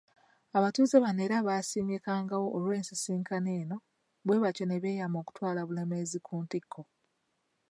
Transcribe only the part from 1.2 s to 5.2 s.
era baasiimye Kkangaawo olw'ensisinkano eno bwebatyo ne beeyama